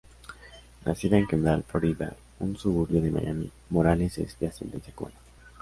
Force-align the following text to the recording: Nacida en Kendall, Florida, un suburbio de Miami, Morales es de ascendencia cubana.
Nacida 0.83 1.19
en 1.19 1.27
Kendall, 1.27 1.61
Florida, 1.61 2.15
un 2.39 2.57
suburbio 2.57 3.03
de 3.03 3.11
Miami, 3.11 3.51
Morales 3.69 4.17
es 4.17 4.39
de 4.39 4.47
ascendencia 4.47 4.91
cubana. 4.95 5.17